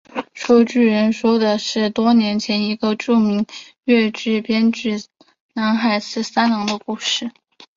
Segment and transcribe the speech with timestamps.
[0.33, 3.45] 说书人说的是多年前一个著名的
[3.83, 4.95] 粤剧编剧
[5.53, 7.29] 南海十三郎的故事。